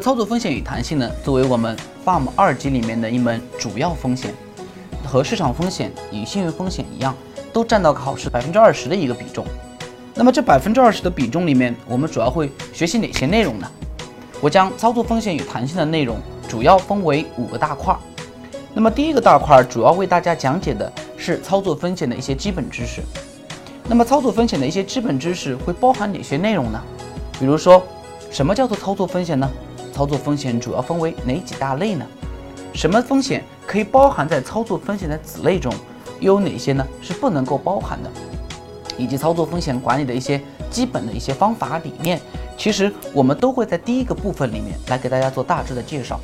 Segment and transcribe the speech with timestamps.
[0.00, 4.34] 操作风险与弹性呢，作为我们 FARM 二级里面的一门主要风险，
[5.04, 7.14] 和市场风险与信用风险一样，
[7.52, 9.44] 都占到考试百分之二十的一个比重。
[10.14, 13.70] 那么这百分之二十的比重里面，我们主要会学习哪些内容呢？
[14.40, 16.18] 我将操作风险与弹性的内容
[16.48, 17.94] 主要分为五个大块。
[18.72, 23.02] 那么第一个大块主要为大家讲解的是操作风险的一些基本知识。
[23.86, 26.82] 那么操作风险的一些基本知识会包含哪些内容呢？
[27.38, 27.82] 比如说，
[28.30, 29.48] 什么叫做操作风险呢？
[29.92, 32.04] 操作风险主要分为哪几大类呢？
[32.72, 35.72] 什么风险可以包含在操作风险的子类中？
[36.20, 38.10] 又有哪些呢是不能够包含的？
[38.96, 42.20] 以及操作风险管理的一些基本的一些方法理念，
[42.56, 46.20] 其实我们都会在第一个部分里面来给大家做大致的介绍。